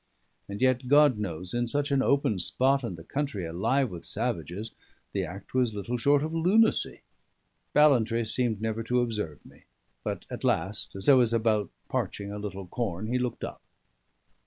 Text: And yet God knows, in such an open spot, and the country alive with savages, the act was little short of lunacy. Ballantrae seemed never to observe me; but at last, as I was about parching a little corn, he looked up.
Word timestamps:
And 0.49 0.61
yet 0.61 0.87
God 0.87 1.19
knows, 1.19 1.53
in 1.53 1.67
such 1.67 1.91
an 1.91 2.01
open 2.01 2.39
spot, 2.39 2.83
and 2.83 2.97
the 2.97 3.03
country 3.03 3.45
alive 3.45 3.91
with 3.91 4.03
savages, 4.03 4.71
the 5.11 5.23
act 5.23 5.53
was 5.53 5.75
little 5.75 5.95
short 5.95 6.23
of 6.23 6.33
lunacy. 6.33 7.01
Ballantrae 7.75 8.25
seemed 8.25 8.59
never 8.59 8.81
to 8.81 9.01
observe 9.01 9.45
me; 9.45 9.65
but 10.03 10.25
at 10.31 10.43
last, 10.43 10.95
as 10.95 11.07
I 11.07 11.13
was 11.13 11.33
about 11.33 11.69
parching 11.87 12.31
a 12.31 12.39
little 12.39 12.65
corn, 12.65 13.13
he 13.13 13.19
looked 13.19 13.43
up. 13.43 13.61